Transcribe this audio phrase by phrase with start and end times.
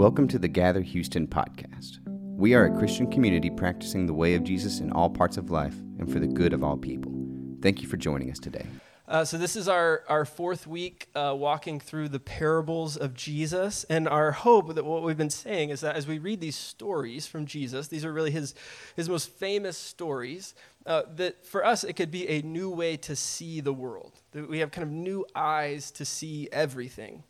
[0.00, 1.98] Welcome to the Gather Houston podcast.
[2.06, 5.78] We are a Christian community practicing the way of Jesus in all parts of life
[5.98, 7.12] and for the good of all people.
[7.60, 8.64] Thank you for joining us today.
[9.06, 13.84] Uh, so, this is our, our fourth week uh, walking through the parables of Jesus.
[13.90, 17.26] And our hope that what we've been saying is that as we read these stories
[17.26, 18.54] from Jesus, these are really his,
[18.96, 20.54] his most famous stories,
[20.86, 24.22] uh, that for us it could be a new way to see the world.
[24.32, 27.22] That we have kind of new eyes to see everything.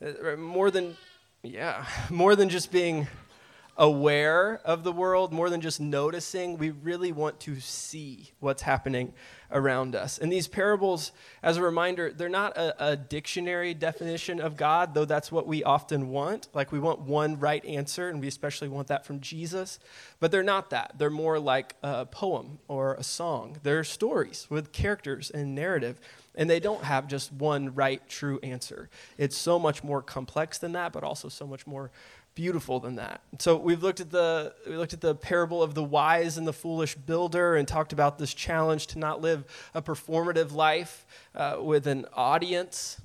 [0.00, 0.96] Uh, more than,
[1.44, 3.06] yeah, more than just being
[3.76, 9.12] aware of the world, more than just noticing, we really want to see what's happening
[9.50, 10.18] around us.
[10.18, 11.12] And these parables,
[11.42, 15.64] as a reminder, they're not a, a, dictionary definition of God, though that's what we
[15.64, 16.48] often want.
[16.54, 19.80] Like we want one right answer, and we especially want that from Jesus.
[20.20, 20.94] But they're not that.
[20.96, 23.58] They're more like a poem or a song.
[23.62, 25.98] They're stories with characters and narrative.
[26.34, 28.88] And they don't have just one right, true answer.
[29.18, 31.90] It's so much more complex than that, but also so much more
[32.34, 33.20] beautiful than that.
[33.38, 36.52] So we've looked at the we looked at the parable of the wise and the
[36.52, 41.86] foolish builder and talked about this challenge to not live a performative life uh, with
[41.86, 43.00] an audience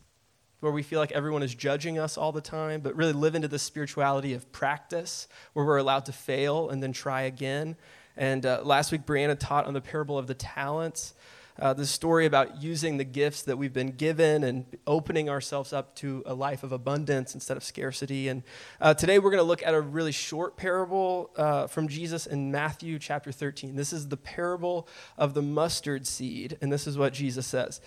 [0.61, 3.47] where we feel like everyone is judging us all the time, but really live into
[3.47, 7.77] the spirituality of practice where we're allowed to fail and then try again.
[8.17, 11.13] And uh, last week, Brianna taught on the parable of the talents
[11.61, 15.95] uh, the story about using the gifts that we've been given and opening ourselves up
[15.95, 18.27] to a life of abundance instead of scarcity.
[18.27, 18.43] And
[18.79, 22.51] uh, today we're going to look at a really short parable uh, from Jesus in
[22.51, 23.75] Matthew chapter 13.
[23.75, 24.87] This is the parable
[25.17, 27.81] of the mustard seed, and this is what Jesus says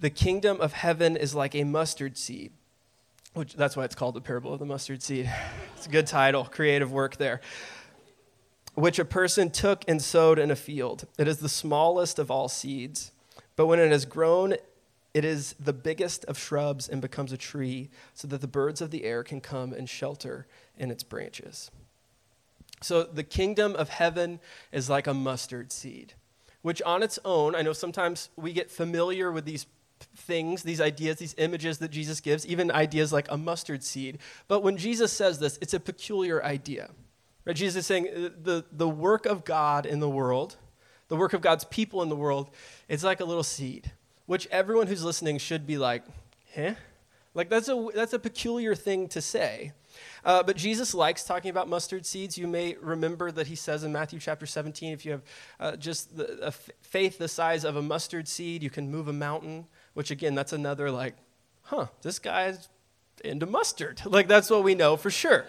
[0.00, 2.52] The kingdom of heaven is like a mustard seed.
[3.32, 5.30] Which, that's why it's called the parable of the mustard seed.
[5.76, 7.42] It's a good title, creative work there
[8.76, 11.06] which a person took and sowed in a field.
[11.18, 13.10] It is the smallest of all seeds,
[13.56, 14.54] but when it has grown,
[15.14, 18.90] it is the biggest of shrubs and becomes a tree, so that the birds of
[18.90, 20.46] the air can come and shelter
[20.78, 21.70] in its branches.
[22.82, 26.12] So the kingdom of heaven is like a mustard seed,
[26.60, 29.64] which on its own, I know sometimes we get familiar with these
[30.14, 34.18] things, these ideas, these images that Jesus gives, even ideas like a mustard seed.
[34.48, 36.90] But when Jesus says this, it's a peculiar idea.
[37.46, 37.56] Right?
[37.56, 40.56] Jesus is saying uh, the, the work of God in the world,
[41.08, 42.50] the work of God's people in the world,
[42.88, 43.92] it's like a little seed,
[44.26, 46.02] which everyone who's listening should be like,
[46.54, 46.74] huh?
[47.32, 49.72] Like that's a, that's a peculiar thing to say.
[50.24, 52.36] Uh, but Jesus likes talking about mustard seeds.
[52.36, 55.22] You may remember that he says in Matthew chapter 17, if you have
[55.60, 56.52] uh, just the,
[56.82, 60.52] faith the size of a mustard seed, you can move a mountain, which again, that's
[60.52, 61.14] another like,
[61.62, 62.68] huh, this guy's
[63.24, 64.02] into mustard.
[64.06, 65.46] Like that's what we know for sure.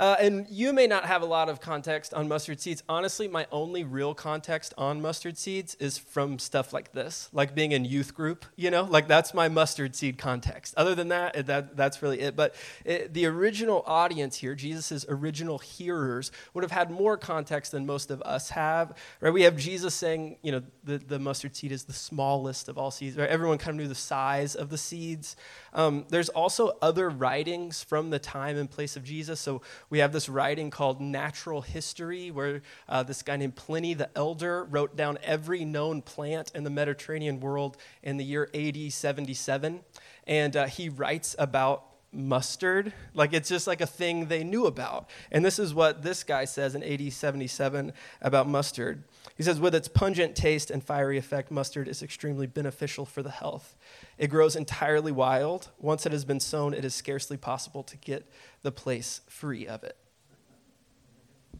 [0.00, 2.82] Uh, and you may not have a lot of context on mustard seeds.
[2.88, 7.72] Honestly, my only real context on mustard seeds is from stuff like this, like being
[7.72, 10.72] in youth group, you know, like that's my mustard seed context.
[10.78, 12.34] Other than that, that that's really it.
[12.34, 12.54] But
[12.86, 18.10] it, the original audience here, Jesus' original hearers, would have had more context than most
[18.10, 18.96] of us have.
[19.20, 19.34] Right?
[19.34, 22.90] We have Jesus saying, you know, the, the mustard seed is the smallest of all
[22.90, 23.18] seeds.
[23.18, 23.28] Right?
[23.28, 25.36] Everyone kind of knew the size of the seeds.
[25.74, 29.40] Um, there's also other writings from the time and place of Jesus.
[29.40, 34.08] So we have this writing called Natural History, where uh, this guy named Pliny the
[34.16, 39.80] Elder wrote down every known plant in the Mediterranean world in the year AD 77.
[40.26, 42.92] And uh, he writes about mustard.
[43.14, 45.10] Like it's just like a thing they knew about.
[45.30, 49.02] And this is what this guy says in AD 77 about mustard.
[49.40, 53.30] He says, with its pungent taste and fiery effect, mustard is extremely beneficial for the
[53.30, 53.74] health.
[54.18, 55.70] It grows entirely wild.
[55.78, 58.30] Once it has been sown, it is scarcely possible to get
[58.60, 59.96] the place free of it.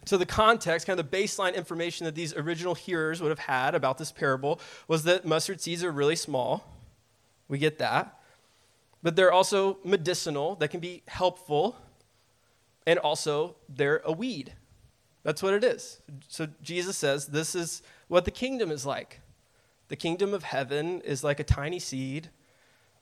[0.04, 3.74] So, the context, kind of the baseline information that these original hearers would have had
[3.74, 6.76] about this parable was that mustard seeds are really small.
[7.48, 8.14] We get that.
[9.02, 11.78] But they're also medicinal, that can be helpful,
[12.86, 14.52] and also they're a weed.
[15.22, 16.00] That's what it is.
[16.28, 19.20] So, Jesus says this is what the kingdom is like.
[19.88, 22.30] The kingdom of heaven is like a tiny seed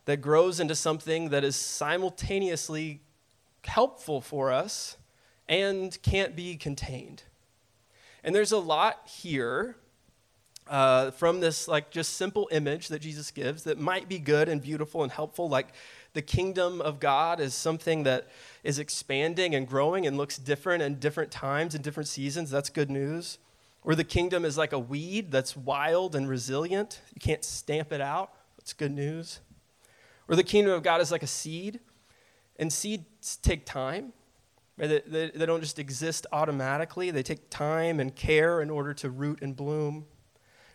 [0.07, 3.03] that grows into something that is simultaneously
[3.65, 4.97] helpful for us
[5.49, 7.25] and can't be contained.
[8.25, 9.77] And there's a lot here
[10.67, 14.61] uh, from this like just simple image that Jesus gives that might be good and
[14.61, 15.49] beautiful and helpful.
[15.49, 15.69] Like
[16.15, 18.29] the kingdom of God is something that
[18.65, 22.51] is expanding and growing and looks different in different times and different seasons.
[22.51, 23.39] That's good news.
[23.85, 27.01] Or the kingdom is like a weed that's wild and resilient.
[27.15, 28.33] You can't stamp it out.
[28.59, 29.41] That's good news.
[30.29, 31.81] Or the kingdom of God is like a seed,
[32.59, 34.13] and seeds take time.
[34.77, 39.11] They, they, they, don't just exist automatically, they take time and care in order to
[39.11, 40.07] root and bloom.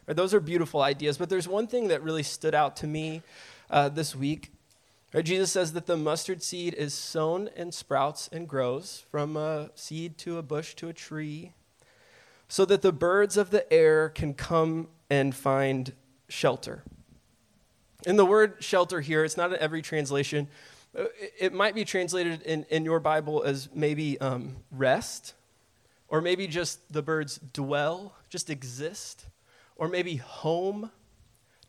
[0.08, 3.22] Those are beautiful ideas, but there's one thing that really stood out to me
[3.70, 4.52] uh, this week.
[5.14, 9.70] Right, Jesus says that the mustard seed is sown and sprouts and grows from a
[9.76, 11.52] seed to a bush to a tree,
[12.48, 15.94] so that the birds of the air can come and find
[16.30, 16.84] shelter.
[18.08, 20.48] In the word shelter here, it's not in every translation.
[20.98, 21.06] Uh,
[21.40, 25.36] it might be translated in, in your Bible as maybe um, rest,
[26.08, 29.28] or maybe just the birds dwell, just exist,
[29.76, 30.90] or maybe home.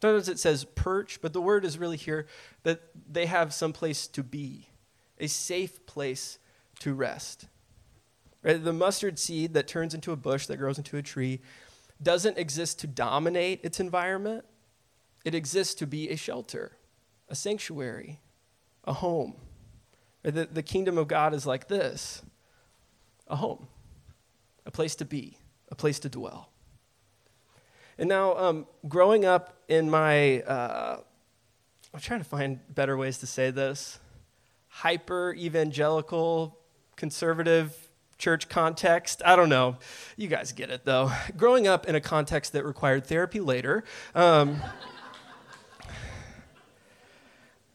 [0.04, 2.26] Sometimes it says perch, but the word is really here
[2.62, 4.68] that they have some place to be,
[5.18, 6.38] a safe place
[6.80, 7.46] to rest.
[8.42, 8.62] Right?
[8.62, 11.40] The mustard seed that turns into a bush that grows into a tree
[12.02, 14.44] doesn't exist to dominate its environment,
[15.24, 16.72] it exists to be a shelter,
[17.30, 18.20] a sanctuary,
[18.84, 19.36] a home.
[20.22, 22.20] The, the kingdom of God is like this
[23.26, 23.68] a home,
[24.66, 25.38] a place to be,
[25.70, 26.50] a place to dwell.
[27.98, 31.00] And now, um, growing up in my, uh,
[31.92, 33.98] I'm trying to find better ways to say this,
[34.68, 36.58] hyper evangelical,
[36.96, 37.88] conservative
[38.18, 39.22] church context.
[39.24, 39.76] I don't know.
[40.16, 41.12] You guys get it, though.
[41.36, 44.60] Growing up in a context that required therapy later, um,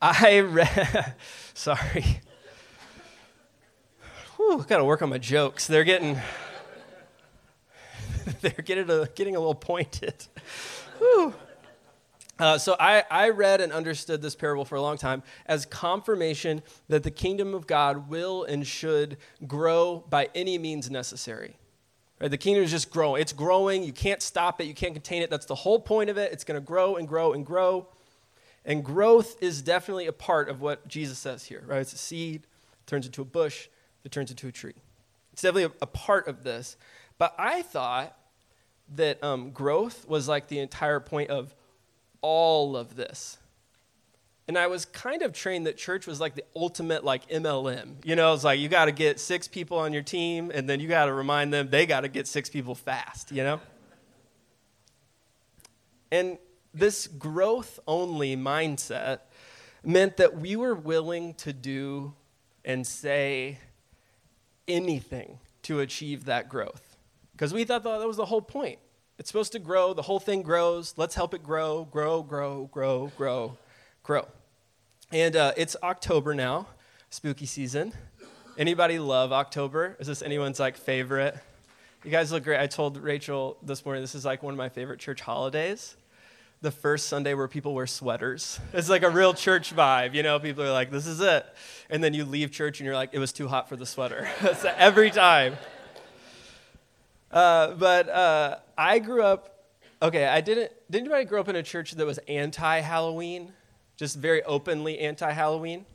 [0.01, 1.15] I read,
[1.53, 2.21] sorry.
[4.37, 5.67] Whew, got to work on my jokes.
[5.67, 6.17] They're getting,
[8.41, 10.15] they're getting a, getting a little pointed.
[12.39, 16.61] Uh, so I, I read and understood this parable for a long time as confirmation
[16.87, 21.57] that the kingdom of God will and should grow by any means necessary.
[22.19, 22.31] Right?
[22.31, 23.21] The kingdom is just growing.
[23.21, 23.83] It's growing.
[23.83, 24.67] You can't stop it.
[24.67, 25.29] You can't contain it.
[25.29, 26.31] That's the whole point of it.
[26.31, 27.87] It's going to grow and grow and grow.
[28.63, 31.81] And growth is definitely a part of what Jesus says here, right?
[31.81, 32.43] It's a seed,
[32.85, 33.67] turns into a bush,
[34.05, 34.75] it turns into a tree.
[35.33, 36.77] It's definitely a, a part of this.
[37.17, 38.15] But I thought
[38.95, 41.53] that um, growth was like the entire point of
[42.21, 43.37] all of this.
[44.47, 48.03] And I was kind of trained that church was like the ultimate like MLM.
[48.03, 50.79] You know, it's like you got to get six people on your team and then
[50.79, 53.61] you got to remind them they got to get six people fast, you know?
[56.11, 56.39] And
[56.73, 59.19] this growth only mindset
[59.83, 62.13] meant that we were willing to do
[62.65, 63.59] and say
[64.67, 66.88] anything to achieve that growth.
[67.39, 68.79] Because we thought that was the whole point.
[69.17, 70.93] It's supposed to grow, the whole thing grows.
[70.97, 73.57] Let's help it grow, grow, grow, grow, grow,
[74.03, 74.27] grow.
[75.13, 76.67] And uh, it's October now,
[77.09, 77.93] spooky season.
[78.57, 79.95] Anybody love October?
[80.01, 81.33] Is this anyone's like favorite?
[82.03, 82.59] You guys look great.
[82.59, 85.95] I told Rachel this morning this is like one of my favorite church holidays
[86.61, 88.59] the first Sunday where people wear sweaters.
[88.73, 90.39] It's like a real church vibe, you know?
[90.39, 91.45] People are like, this is it.
[91.89, 94.27] And then you leave church and you're like, it was too hot for the sweater.
[94.75, 95.55] every time.
[97.31, 99.71] Uh, but uh, I grew up,
[100.01, 103.53] okay, I didn't, did anybody grow up in a church that was anti Halloween?
[103.97, 105.85] Just very openly anti Halloween?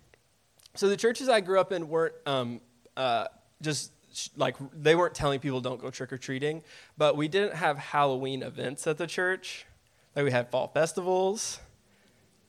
[0.75, 2.61] So the churches I grew up in weren't um,
[2.97, 3.27] uh,
[3.63, 3.93] just
[4.37, 6.63] like, they weren't telling people don't go trick or treating,
[6.97, 9.67] but we didn't have Halloween events at the church.
[10.15, 11.59] Like we had fall festivals,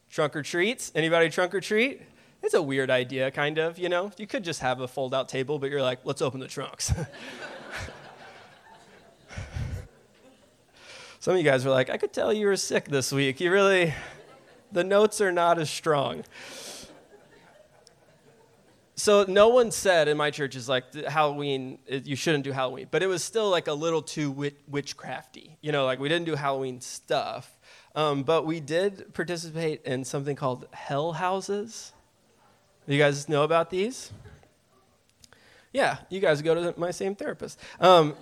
[0.10, 0.92] trunk or treats.
[0.94, 2.02] Anybody trunk or treat?
[2.44, 4.12] It's a weird idea, kind of, you know?
[4.18, 6.94] You could just have a fold out table, but you're like, let's open the trunks.
[11.26, 13.42] Some of you guys were like, I could tell you were sick this week.
[13.42, 13.96] You really,
[14.72, 16.24] the notes are not as strong.
[18.96, 21.80] So no one said in my church is like Halloween.
[21.90, 24.32] You shouldn't do Halloween, but it was still like a little too
[24.72, 25.50] witchcrafty.
[25.62, 27.58] You know, like we didn't do Halloween stuff.
[27.96, 31.92] Um, but we did participate in something called hell houses.
[32.86, 34.12] You guys know about these?
[35.74, 37.60] Yeah, you guys go to my same therapist.
[37.80, 38.14] Um,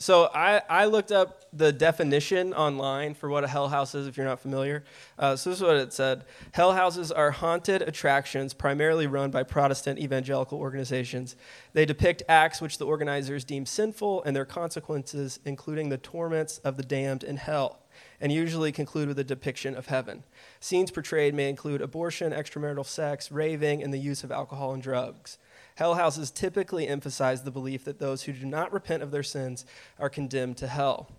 [0.00, 4.16] so I, I looked up the definition online for what a hell house is if
[4.16, 4.82] you're not familiar.
[5.18, 9.42] Uh, so this is what it said Hell houses are haunted attractions primarily run by
[9.42, 11.36] Protestant evangelical organizations.
[11.74, 16.78] They depict acts which the organizers deem sinful and their consequences, including the torments of
[16.78, 17.80] the damned in hell
[18.20, 20.22] and usually conclude with a depiction of heaven.
[20.60, 25.38] Scenes portrayed may include abortion, extramarital sex, raving, and the use of alcohol and drugs.
[25.76, 29.64] Hell houses typically emphasize the belief that those who do not repent of their sins
[29.98, 31.10] are condemned to hell.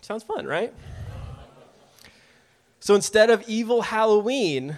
[0.00, 0.72] Sounds fun, right?
[2.80, 4.76] So instead of evil Halloween,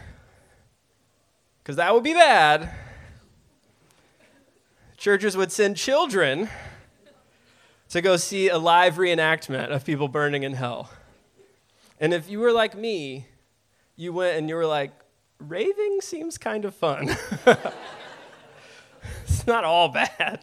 [1.63, 2.71] because that would be bad,
[4.97, 6.49] churches would send children
[7.91, 10.91] to go see a live reenactment of people burning in hell.
[11.99, 13.27] And if you were like me,
[13.97, 14.93] you went and you were like,
[15.39, 17.17] raving seems kind of fun.
[19.51, 20.41] not all bad.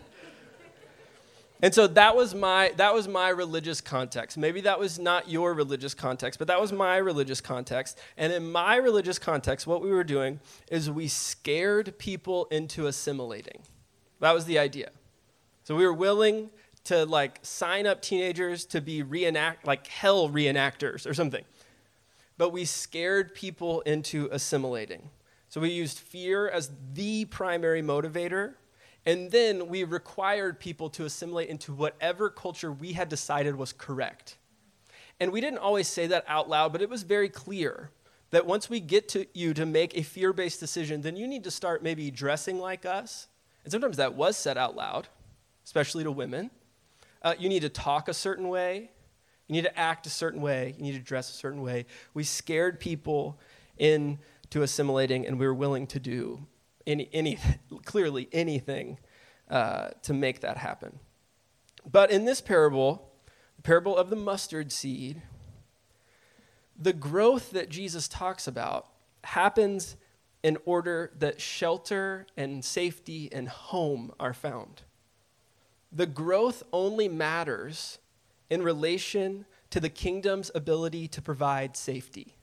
[1.62, 4.38] And so that was my that was my religious context.
[4.38, 7.98] Maybe that was not your religious context, but that was my religious context.
[8.16, 13.64] And in my religious context, what we were doing is we scared people into assimilating.
[14.20, 14.92] That was the idea.
[15.64, 16.52] So we were willing
[16.86, 21.44] to like sign up teenagers to be reenact like hell reenactors or something.
[22.38, 25.10] But we scared people into assimilating.
[25.50, 28.54] So we used fear as the primary motivator
[29.08, 34.38] and then we required people to assimilate into whatever culture we had decided was correct.
[35.22, 37.90] And we didn't always say that out loud, but it was very clear
[38.32, 41.46] that once we get to you to make a fear based decision, then you need
[41.46, 43.30] to start maybe dressing like us.
[43.64, 45.08] And sometimes that was said out loud,
[45.64, 46.52] especially to women.
[47.22, 48.92] Uh, you need to talk a certain way.
[49.48, 50.76] You need to act a certain way.
[50.78, 51.86] You need to dress a certain way.
[52.14, 53.40] We scared people
[53.78, 56.46] into assimilating, and we were willing to do
[56.88, 57.38] any, any
[57.86, 58.98] clearly anything
[59.50, 61.00] uh, to make that happen.
[61.90, 63.12] But in this parable,
[63.58, 65.22] the parable of the mustard seed,
[66.78, 68.88] the growth that Jesus talks about
[69.24, 69.98] happens
[70.44, 74.84] in order that shelter and safety and home are found.
[75.92, 78.00] The growth only matters
[78.50, 82.37] in relation to the kingdom's ability to provide safety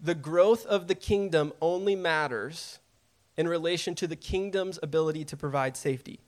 [0.00, 2.78] the growth of the kingdom only matters
[3.36, 6.20] in relation to the kingdom's ability to provide safety.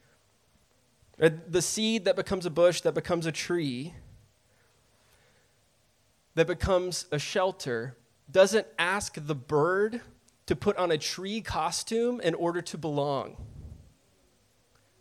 [1.20, 3.94] Uh, the seed that becomes a bush, that becomes a tree,
[6.34, 7.96] that becomes a shelter,
[8.30, 10.00] doesn't ask the bird
[10.46, 13.36] to put on a tree costume in order to belong.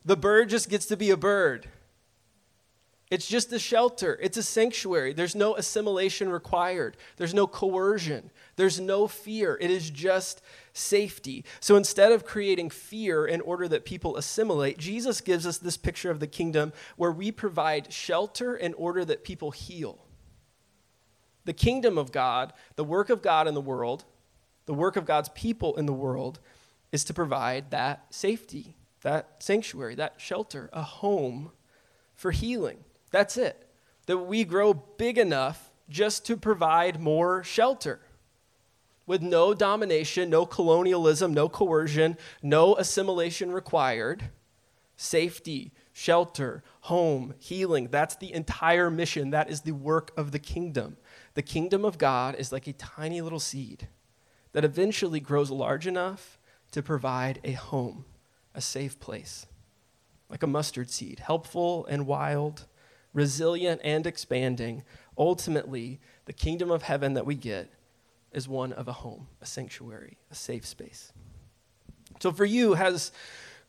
[0.03, 1.67] The bird just gets to be a bird.
[3.11, 5.11] It's just a shelter, it's a sanctuary.
[5.11, 9.57] There's no assimilation required, there's no coercion, there's no fear.
[9.59, 10.41] It is just
[10.71, 11.43] safety.
[11.59, 16.09] So instead of creating fear in order that people assimilate, Jesus gives us this picture
[16.09, 20.05] of the kingdom where we provide shelter in order that people heal.
[21.43, 24.05] The kingdom of God, the work of God in the world,
[24.67, 26.39] the work of God's people in the world
[26.93, 31.51] is to provide that safety, that sanctuary, that shelter, a home
[32.15, 32.85] for healing.
[33.11, 33.67] That's it.
[34.07, 37.99] That we grow big enough just to provide more shelter
[39.05, 44.29] with no domination, no colonialism, no coercion, no assimilation required.
[44.95, 47.89] Safety, shelter, home, healing.
[47.89, 49.31] That's the entire mission.
[49.31, 50.97] That is the work of the kingdom.
[51.33, 53.87] The kingdom of God is like a tiny little seed
[54.53, 56.39] that eventually grows large enough
[56.71, 58.05] to provide a home,
[58.53, 59.45] a safe place,
[60.29, 62.65] like a mustard seed, helpful and wild
[63.13, 64.83] resilient and expanding,
[65.17, 67.69] ultimately, the kingdom of heaven that we get
[68.31, 71.11] is one of a home, a sanctuary, a safe space.
[72.19, 73.11] So for you, has,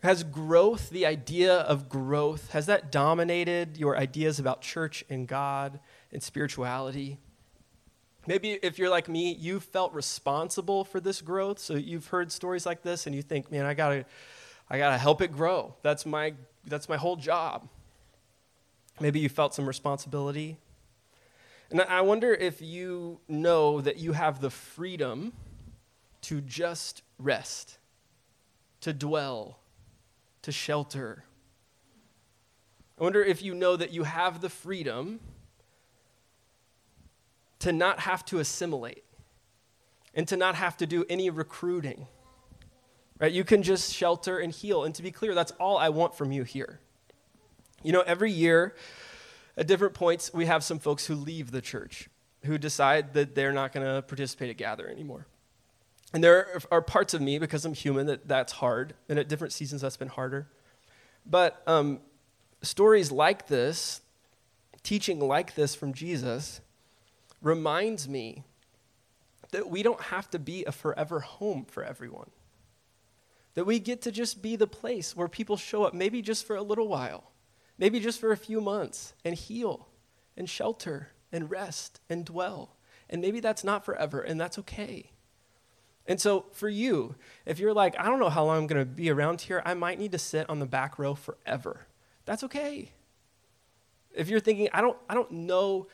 [0.03, 5.81] has growth, the idea of growth, has that dominated your ideas about church and God
[6.13, 7.19] and spirituality?
[8.27, 11.59] Maybe if you're like me, you felt responsible for this growth.
[11.59, 14.05] So you've heard stories like this and you think, man, I gotta,
[14.71, 15.75] I gotta help it grow.
[15.83, 16.35] That's my,
[16.67, 17.69] that's my whole job.
[19.01, 20.59] Maybe you felt some responsibility.
[21.71, 25.33] And I wonder if you know that you have the freedom
[26.23, 27.79] to just rest,
[28.83, 29.59] to dwell,
[30.43, 31.25] to shelter.
[33.01, 35.21] I wonder if you know that you have the freedom
[37.61, 39.05] to not have to assimilate
[40.15, 42.07] and to not have to do any recruiting.
[43.19, 43.33] Right?
[43.33, 44.85] You can just shelter and heal.
[44.85, 46.81] And to be clear, that's all I want from you here.
[47.83, 48.75] You know, every year
[49.57, 52.09] at different points, we have some folks who leave the church,
[52.45, 55.27] who decide that they're not going to participate at Gather anymore.
[56.15, 58.95] And there are parts of me, because I'm human, that that's hard.
[59.09, 60.47] And at different seasons, that's been harder.
[61.25, 62.01] But um,
[62.63, 64.01] stories like this,
[64.83, 66.61] teaching like this from Jesus,
[67.41, 68.45] reminds me
[69.51, 72.31] that we don't have to be a forever home for everyone.
[73.55, 76.57] That we get to just be the place where people show up, maybe just for
[76.57, 77.32] a little while
[77.83, 79.89] maybe just for a few months, and heal
[80.37, 82.77] and shelter and rest and dwell.
[83.11, 85.11] And maybe that's not forever, and that's okay.
[86.07, 88.87] And so, for you, if you're like, I don't know how long I'm going to
[88.87, 91.89] be around here, I might need to sit on the back row forever.
[92.25, 92.93] That's okay.
[94.15, 95.89] If you're thinking, I don't, I don't know,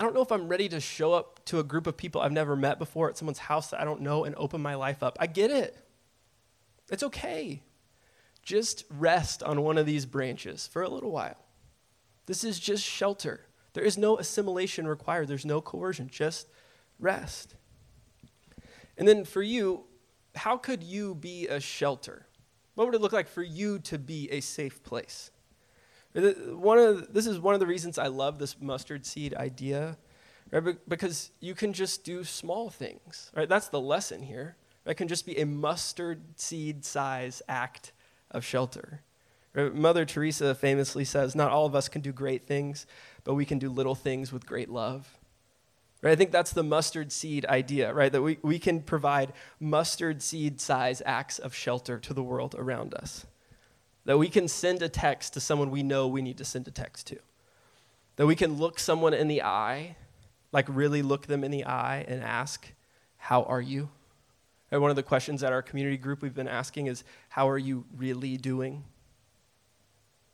[0.00, 2.32] I don't know if I'm ready to show up to a group of people I've
[2.32, 5.18] never met before at someone's house that I don't know and open my life up.
[5.20, 5.76] I get it.
[6.90, 7.60] It's okay
[8.46, 11.36] just rest on one of these branches for a little while.
[12.26, 13.40] This is just shelter.
[13.74, 16.46] There is no assimilation required, there's no coercion, just
[16.98, 17.56] rest.
[18.96, 19.84] And then for you,
[20.36, 22.26] how could you be a shelter?
[22.76, 25.30] What would it look like for you to be a safe place?
[26.14, 29.98] One of this is one of the reasons I love this mustard seed idea,
[30.50, 30.76] right?
[30.88, 33.48] Because you can just do small things, right?
[33.48, 34.56] That's the lesson here.
[34.86, 37.92] It can just be a mustard seed size act
[38.30, 39.00] of shelter.
[39.54, 42.86] Mother Teresa famously says, Not all of us can do great things,
[43.24, 45.16] but we can do little things with great love.
[46.02, 46.12] Right?
[46.12, 48.12] I think that's the mustard seed idea, right?
[48.12, 52.94] That we, we can provide mustard seed size acts of shelter to the world around
[52.94, 53.24] us.
[54.04, 56.70] That we can send a text to someone we know we need to send a
[56.70, 57.18] text to.
[58.16, 59.96] That we can look someone in the eye,
[60.52, 62.70] like really look them in the eye and ask,
[63.16, 63.88] How are you?
[64.70, 67.58] And one of the questions at our community group we've been asking is, How are
[67.58, 68.84] you really doing?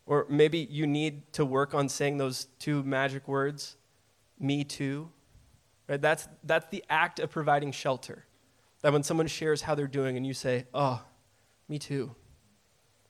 [0.06, 3.76] Or maybe you need to work on saying those two magic words,
[4.38, 5.10] me too.
[5.88, 6.00] Right?
[6.00, 8.24] That's, that's the act of providing shelter.
[8.82, 11.02] That when someone shares how they're doing and you say, oh,
[11.68, 12.14] me too.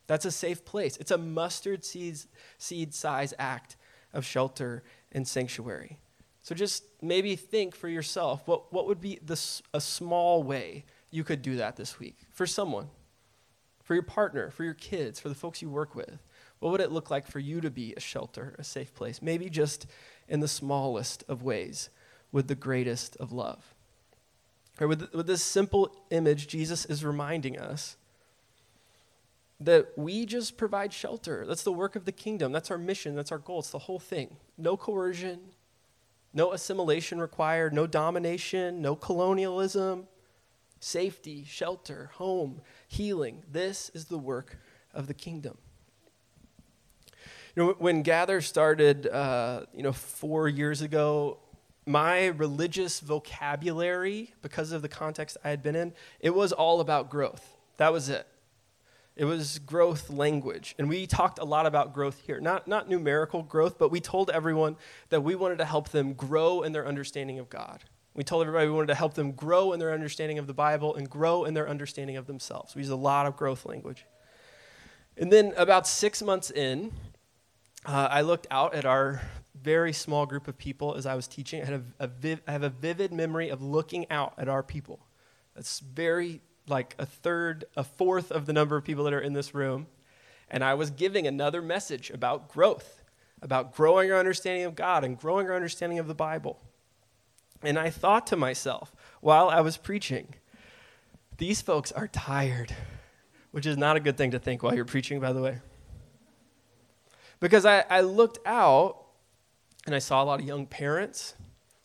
[0.07, 0.97] That's a safe place.
[0.99, 2.19] It's a mustard seed,
[2.59, 3.77] seed size act
[4.13, 5.99] of shelter and sanctuary.
[6.43, 11.23] So just maybe think for yourself what, what would be this, a small way you
[11.23, 12.89] could do that this week for someone,
[13.85, 16.19] for your partner, for your kids, for the folks you work with.
[16.59, 19.21] What would it look like for you to be a shelter, a safe place?
[19.23, 19.87] Maybe just
[20.27, 21.91] in the smallest of ways,
[22.33, 23.75] with the greatest of love.
[24.81, 27.97] Or with, with this simple image, Jesus is reminding us
[29.61, 31.45] that we just provide shelter.
[31.47, 32.53] That's the work of the kingdom.
[32.53, 33.15] That's our mission.
[33.15, 33.61] That's our goal.
[33.61, 34.37] It's the whole thing.
[34.57, 35.41] No coercion,
[36.33, 40.09] no assimilation required, no domination, no colonialism,
[40.83, 43.43] safety, shelter, home, healing.
[43.51, 44.59] This is the work
[44.93, 45.57] of the kingdom.
[47.55, 51.39] You know, when Gather started, uh, you know, four years ago,
[51.87, 57.11] my religious vocabulary, because of the context I had been in, it was all about
[57.11, 57.57] growth.
[57.77, 58.27] That was it.
[59.15, 60.75] It was growth language.
[60.79, 62.41] And we talked a lot about growth here.
[62.41, 64.77] Not, not numerical growth, but we told everyone
[65.11, 67.85] that we wanted to help them grow in their understanding of God.
[68.15, 70.95] We told everybody we wanted to help them grow in their understanding of the Bible
[70.95, 72.75] and grow in their understanding of themselves.
[72.75, 74.05] We used a lot of growth language.
[75.17, 76.93] And then about six months in,
[77.87, 79.23] uh, I looked out at our
[79.61, 81.63] very small group of people as I was teaching.
[81.63, 85.07] I, had a, a I have a vivid memory of looking out at our people.
[85.55, 89.33] That's very, like a third, a fourth of the number of people that are in
[89.33, 89.87] this room.
[90.51, 93.03] And I was giving another message about growth,
[93.41, 96.61] about growing our understanding of God and growing our understanding of the Bible.
[97.63, 100.35] And I thought to myself while I was preaching,
[101.39, 102.75] these folks are tired,
[103.51, 105.59] which is not a good thing to think while you're preaching, by the way.
[107.41, 108.99] Because I, I looked out
[109.87, 111.35] and I saw a lot of young parents,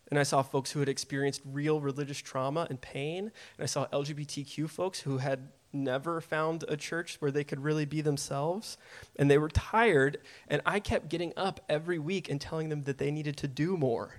[0.09, 3.19] and I saw folks who had experienced real religious trauma and pain,
[3.57, 7.85] and I saw LGBTQ folks who had never found a church where they could really
[7.85, 8.77] be themselves,
[9.17, 12.97] and they were tired, and I kept getting up every week and telling them that
[12.97, 14.15] they needed to do more,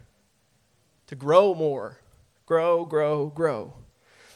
[1.09, 1.99] to grow more,
[2.47, 3.75] grow, grow, grow.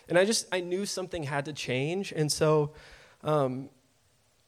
[0.09, 2.73] And I just, I knew something had to change, and so
[3.23, 3.71] um,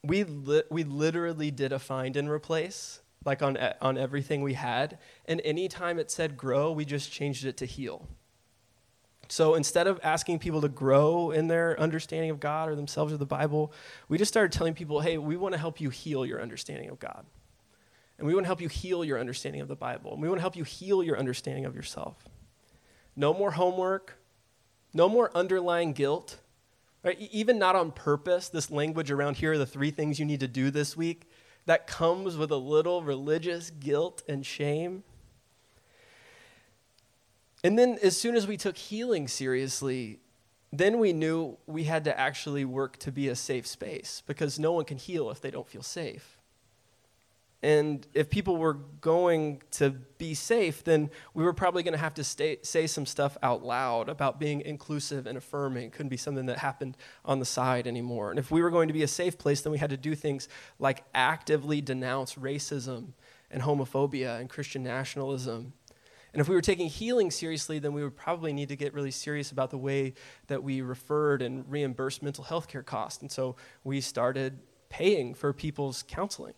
[0.03, 4.99] we, li- we literally did a find and replace, like on, on everything we had.
[5.25, 8.07] And anytime it said grow, we just changed it to heal.
[9.27, 13.17] So instead of asking people to grow in their understanding of God or themselves or
[13.17, 13.73] the Bible,
[14.07, 16.99] we just started telling people, hey, we want to help you heal your understanding of
[16.99, 17.25] God.
[18.17, 20.13] And we want to help you heal your understanding of the Bible.
[20.13, 22.27] And we want to help you heal your understanding of yourself.
[23.15, 24.17] No more homework,
[24.93, 26.39] no more underlying guilt,
[27.05, 27.19] Right?
[27.31, 30.47] Even not on purpose, this language around here are the three things you need to
[30.47, 31.29] do this week
[31.67, 35.03] that comes with a little religious guilt and shame.
[37.63, 40.19] And then, as soon as we took healing seriously,
[40.73, 44.71] then we knew we had to actually work to be a safe space because no
[44.71, 46.34] one can heal if they don't feel safe.
[47.65, 52.13] And if people were going to be safe, then we were probably going to have
[52.13, 55.85] to stay, say some stuff out loud about being inclusive and affirming.
[55.85, 58.29] It couldn't be something that happened on the side anymore.
[58.29, 60.13] And if we were going to be a safe place, then we had to do
[60.13, 60.47] things
[60.77, 63.13] like actively denounce racism
[63.49, 65.73] and homophobia and Christian nationalism.
[66.33, 69.09] And if we were taking healing seriously, then we would probably need to get really
[69.09, 70.13] serious about the way
[70.45, 73.23] that we referred and reimbursed mental health care costs.
[73.23, 76.53] And so we started paying for people's counseling.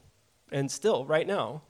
[0.52, 1.64] And still, right now,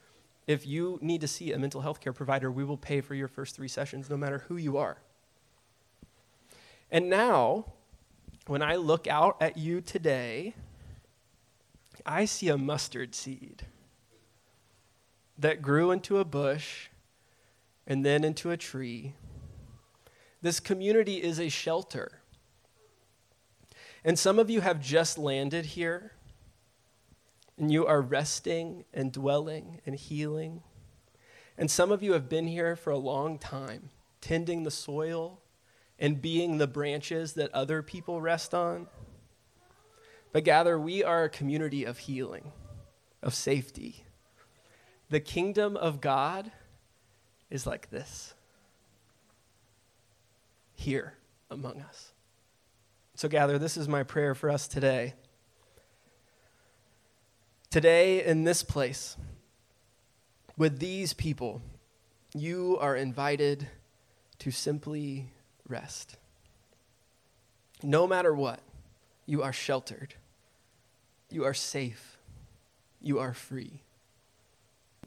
[0.46, 3.28] if you need to see a mental health care provider, we will pay for your
[3.28, 4.98] first three sessions, no matter who you are.
[6.90, 7.74] And now,
[8.46, 10.56] when I look out at you today,
[12.06, 13.64] I see a mustard seed
[15.38, 16.88] that grew into a bush
[17.86, 19.14] and then into a tree.
[20.42, 22.22] This community is a shelter.
[24.06, 26.14] And some of you have just landed here
[27.58, 30.62] and you are resting and dwelling and healing.
[31.58, 33.90] And some of you have been here for a long time,
[34.22, 35.42] tending the soil
[36.00, 38.88] and being the branches that other people rest on.
[40.32, 42.52] But gather, we are a community of healing,
[43.24, 44.04] of safety.
[45.10, 46.52] The kingdom of God
[47.50, 48.36] is like this
[50.76, 51.16] here
[51.50, 52.14] among us.
[53.16, 55.16] So, gather, this is my prayer for us today.
[57.70, 59.18] Today, in this place,
[60.58, 61.62] with these people,
[62.34, 63.68] you are invited
[64.40, 65.32] to simply
[65.68, 66.18] rest.
[67.84, 68.62] No matter what,
[69.26, 70.16] you are sheltered,
[71.30, 72.18] you are safe,
[73.02, 73.82] you are free.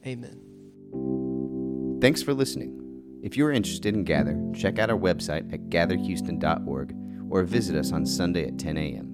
[0.07, 1.99] Amen.
[2.01, 2.77] Thanks for listening.
[3.23, 6.95] If you are interested in Gather, check out our website at gatherhouston.org
[7.31, 9.10] or visit us on Sunday at 10 a.m.